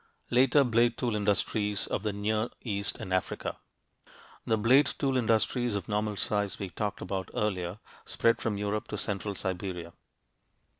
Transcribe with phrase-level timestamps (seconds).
[0.31, 3.57] LATER BLADE TOOL INDUSTRIES OF THE NEAR EAST AND AFRICA
[4.47, 7.77] The blade tool industries of normal size we talked about earlier
[8.07, 9.93] spread from Europe to central Siberia.